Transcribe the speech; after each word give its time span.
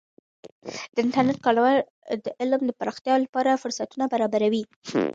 د 0.93 0.95
انټرنیټ 1.03 1.37
کارول 1.45 1.75
د 2.25 2.27
علم 2.39 2.61
د 2.65 2.71
پراختیا 2.79 3.15
لپاره 3.23 3.59
فرصتونه 3.63 4.05
برابروي. 4.13 4.63